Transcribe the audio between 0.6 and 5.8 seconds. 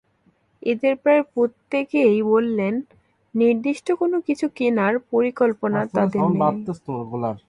এঁদের প্রায় প্রত্যেকেই বললেন, নির্দিষ্ট কোনো কিছু কেনার পরিকল্পনা